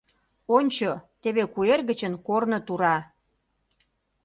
Ончо, 0.57 0.89
теве 1.21 1.43
куэр 1.53 1.79
гычын 1.89 2.13
корно 2.27 2.59
тура! 2.67 2.97